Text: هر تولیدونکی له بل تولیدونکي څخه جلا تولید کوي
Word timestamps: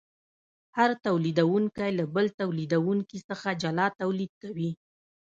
هر 0.77 0.89
تولیدونکی 1.05 1.89
له 1.99 2.05
بل 2.15 2.25
تولیدونکي 2.39 3.17
څخه 3.29 3.47
جلا 3.63 3.85
تولید 4.01 4.31
کوي 4.43 4.71